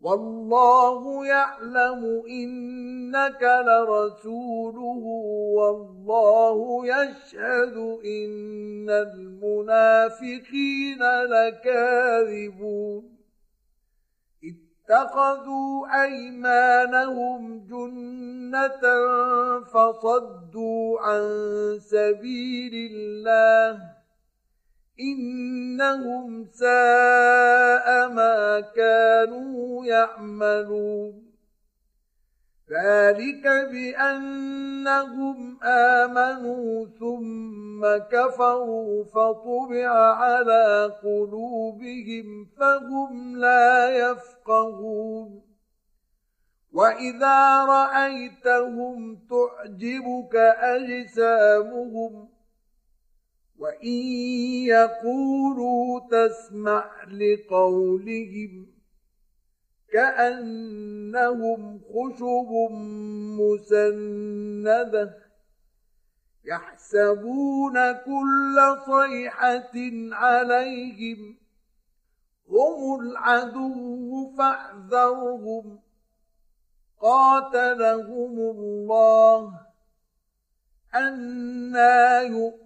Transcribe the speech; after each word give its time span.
والله 0.00 1.26
يعلم 1.26 2.22
إنك 2.28 3.42
لرسوله 3.42 5.04
والله 5.56 6.86
يشهد 6.86 7.76
إن 8.04 8.90
المنافقين 8.90 10.18
لكاذبون. 11.24 13.16
اتخذوا 14.90 16.02
أيمانهم 16.04 17.58
جنة 17.58 18.80
فصدوا 19.62 21.00
عن 21.00 21.22
سبيل 21.80 22.92
الله 22.92 23.95
إنهم 25.00 26.46
ساء 26.52 28.08
ما 28.08 28.60
كانوا 28.60 29.86
يعملون. 29.86 31.26
ذلك 32.70 33.46
بأنهم 33.72 35.58
آمنوا 35.62 36.86
ثم 37.00 37.86
كفروا 38.10 39.04
فطبع 39.04 39.88
على 40.14 40.92
قلوبهم 41.02 42.46
فهم 42.58 43.36
لا 43.36 43.90
يفقهون. 43.90 45.42
وإذا 46.72 47.64
رأيتهم 47.64 49.18
تعجبك 49.30 50.36
أجسامهم 50.60 52.35
وان 53.58 53.96
يقولوا 54.66 56.00
تسمع 56.10 57.04
لقولهم 57.04 58.66
كانهم 59.92 61.80
خشب 61.80 62.50
مسنده 63.40 65.16
يحسبون 66.44 67.92
كل 67.92 68.76
صيحه 68.86 69.72
عليهم 70.12 71.36
هم 72.50 73.00
العدو 73.00 74.32
فاحذرهم 74.38 75.78
قاتلهم 77.00 78.38
الله 78.38 79.60
أنا 80.94 82.20
يؤمنون 82.20 82.65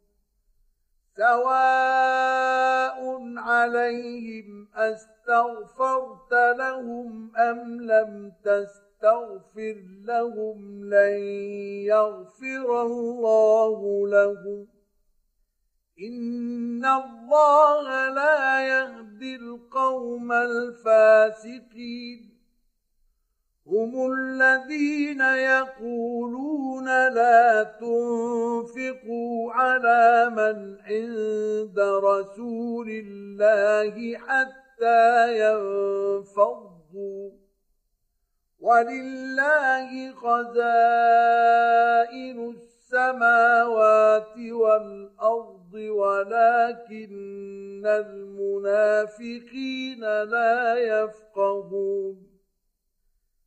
سواء 1.17 3.01
عليهم 3.37 4.67
أستغفرت 4.75 6.33
لهم 6.57 7.37
أم 7.37 7.81
لم 7.81 8.31
تستغفر 8.43 9.75
لهم 10.05 10.85
لن 10.85 11.17
يغفر 11.85 12.81
الله 12.81 14.07
لهم. 14.07 14.67
إن 16.01 16.85
الله 16.85 18.09
لا 18.09 18.67
يهدي 18.67 19.35
القوم 19.35 20.31
الفاسقين. 20.31 22.31
هم 23.67 24.13
الذين 24.13 25.21
يقولون 25.21 26.85
لا 26.85 27.63
تنفقوا 28.61 29.51
على 29.53 30.29
من 30.29 30.77
عند 30.81 31.79
رسول 31.79 32.89
الله 32.89 34.17
حتى 34.17 35.39
ينفضوا 35.39 37.31
ولله 38.59 40.11
خزائن 40.11 41.59
السماوات 42.49 44.37
والارض 44.37 45.73
ولكن 45.73 47.11
المنافقين 47.85 49.43
لا 50.23 50.75
يفقهون 50.75 52.30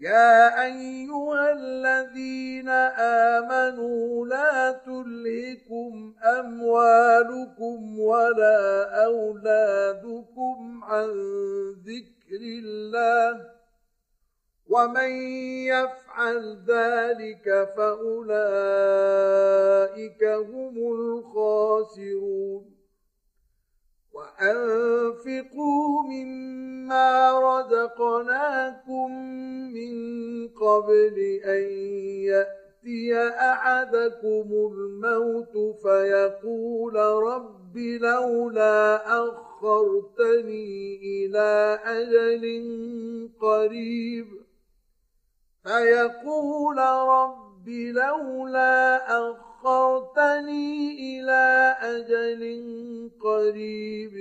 يا 0.00 0.64
أيها 0.64 1.52
الذين 1.52 2.68
آمنوا 3.38 4.26
لا 4.26 4.72
تلهكم 4.72 6.14
أموالكم 6.22 8.00
ولا 8.00 8.84
أولادكم 9.04 10.84
عن 10.84 11.08
ذكر 11.86 12.40
الله 12.40 13.50
ومن 14.68 15.10
يفعل 15.66 16.64
ذلك 16.68 17.68
فأولئك 17.76 18.24
هم 20.24 20.76
الخاسرون 20.92 22.76
وأنفقوا 24.12 26.02
مما 26.02 27.25
رزقناكم 27.56 29.10
من 29.72 29.94
قبل 30.48 31.40
أن 31.44 31.62
يأتي 32.30 33.18
أحدكم 33.28 34.48
الموت 34.72 35.76
فيقول 35.82 36.94
رب 36.96 37.76
لولا 37.76 38.96
أخرتني 39.06 40.96
إلى 41.02 41.80
أجل 41.84 42.44
قريب. 43.40 44.26
فيقول 45.64 46.78
رب 47.08 47.68
لولا 47.68 48.96
أخرتني 49.18 50.92
إلى 51.00 51.76
أجل 51.80 52.42
قريب 53.20 54.16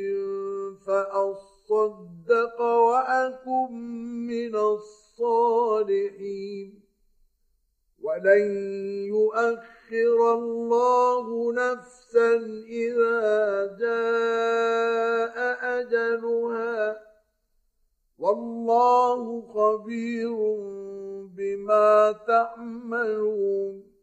فأصدق 1.75 2.61
وأكن 2.61 3.73
من 4.27 4.55
الصالحين. 4.55 6.81
ولن 8.03 8.51
يؤخر 9.05 10.33
الله 10.33 11.53
نفسا 11.53 12.35
إذا 12.69 13.77
جاء 13.79 15.35
أجلها. 15.79 17.01
والله 18.19 19.41
خبير 19.41 20.37
بما 21.37 22.15
تعملون. 22.27 23.94